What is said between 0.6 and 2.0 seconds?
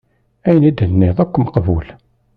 i d-tenniḍ akk meqbul.